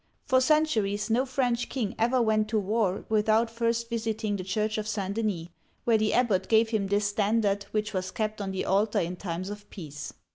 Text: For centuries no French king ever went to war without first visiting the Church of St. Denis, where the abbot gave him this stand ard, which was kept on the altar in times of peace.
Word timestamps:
For 0.25 0.41
centuries 0.41 1.11
no 1.11 1.27
French 1.27 1.69
king 1.69 1.93
ever 1.99 2.19
went 2.23 2.47
to 2.47 2.57
war 2.57 3.05
without 3.07 3.51
first 3.51 3.87
visiting 3.87 4.35
the 4.35 4.43
Church 4.43 4.79
of 4.79 4.87
St. 4.87 5.13
Denis, 5.13 5.49
where 5.83 5.99
the 5.99 6.15
abbot 6.15 6.47
gave 6.47 6.69
him 6.69 6.87
this 6.87 7.05
stand 7.05 7.45
ard, 7.45 7.65
which 7.65 7.93
was 7.93 8.09
kept 8.09 8.41
on 8.41 8.49
the 8.49 8.65
altar 8.65 8.97
in 8.99 9.15
times 9.15 9.51
of 9.51 9.69
peace. 9.69 10.11